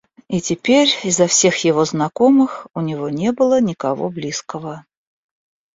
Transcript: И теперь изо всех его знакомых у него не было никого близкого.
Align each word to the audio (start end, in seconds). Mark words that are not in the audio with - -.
И 0.29 0.41
теперь 0.41 0.89
изо 1.03 1.27
всех 1.27 1.57
его 1.63 1.85
знакомых 1.85 2.65
у 2.73 2.81
него 2.81 3.09
не 3.11 3.31
было 3.31 3.61
никого 3.61 4.09
близкого. 4.09 4.83